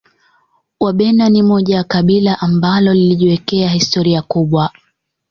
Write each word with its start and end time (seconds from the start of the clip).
Wabena 0.79 1.29
ni 1.29 1.43
moja 1.43 1.75
ya 1.75 1.83
kabila 1.83 2.39
ambalo 2.39 2.93
lilijiwekea 2.93 3.69
historia 3.69 4.21
kubwa 4.21 4.71